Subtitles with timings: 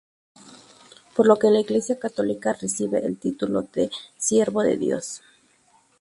[1.15, 5.21] Por lo que en la Iglesia católica recibe el título de siervo de Dios.